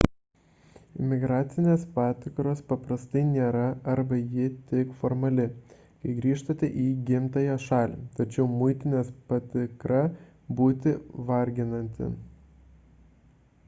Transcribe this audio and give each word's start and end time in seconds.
imigracinės 1.01 1.81
patikros 1.97 2.63
paprastai 2.71 3.21
nėra 3.33 3.61
arba 3.93 4.19
ji 4.37 4.47
tik 4.71 4.95
formali 5.03 5.45
kai 6.05 6.15
grįžtate 6.21 6.69
į 6.85 6.87
gimtąją 7.11 7.59
šalį 7.67 8.01
tačiau 8.23 8.49
muitinės 8.57 9.13
patikra 9.33 10.03
būti 10.63 10.95
varginanti 11.31 12.11